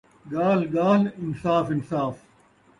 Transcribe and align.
ڳالھ 0.31 0.63
ڳالھ، 0.75 1.05
انصاف 1.23 1.65
انصاف 1.75 2.15